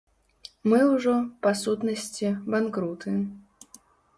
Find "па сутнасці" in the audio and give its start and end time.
1.45-2.27